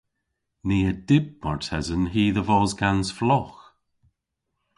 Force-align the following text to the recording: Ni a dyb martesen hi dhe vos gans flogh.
Ni 0.67 0.79
a 0.91 0.93
dyb 1.07 1.27
martesen 1.41 2.03
hi 2.13 2.23
dhe 2.35 2.43
vos 2.47 2.71
gans 2.79 3.07
flogh. 3.17 3.59